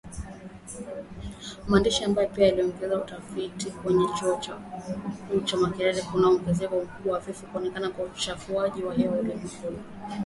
Mhandisi 1.67 2.03
ambaye 2.03 2.27
pia 2.27 2.53
anaongoza 2.53 2.97
utafiti 3.03 3.71
kwenye 3.71 4.05
chuo 4.19 4.37
kikuu 4.37 5.39
cha 5.47 5.57
Makerere, 5.57 6.01
kuna 6.11 6.27
ongezeko 6.27 6.75
kubwa 6.93 7.13
la 7.17 7.23
vifo 7.25 7.45
kutokana 7.51 7.87
na 7.89 8.03
uchafuzi 8.15 8.79
wa 8.83 8.93
hewa 8.95 9.17
ulimwenguni. 9.19 9.79